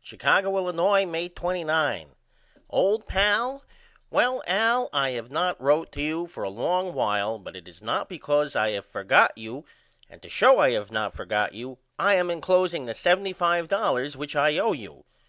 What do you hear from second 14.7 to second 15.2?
you.